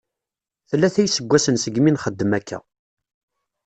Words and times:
Tlata 0.69 1.01
iseggasen 1.03 1.55
segmi 1.63 1.91
nxeddem 1.91 2.31
akka. 2.37 2.59